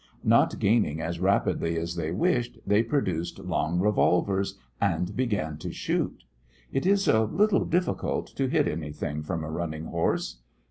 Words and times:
Not 0.23 0.57
gaining 0.57 0.99
as 0.99 1.19
rapidly 1.19 1.77
as 1.77 1.93
they 1.93 2.09
wished, 2.11 2.57
they 2.65 2.81
produced 2.81 3.37
long 3.37 3.79
revolvers 3.79 4.57
and 4.81 5.15
began 5.15 5.59
to 5.59 5.71
shoot. 5.71 6.23
It 6.71 6.87
is 6.87 7.07
a 7.07 7.21
little 7.23 7.65
difficult 7.65 8.25
to 8.35 8.47
hit 8.49 8.67
anything 8.67 9.21
from 9.21 9.43
a 9.43 9.51
running 9.51 9.85
horse. 9.85 10.37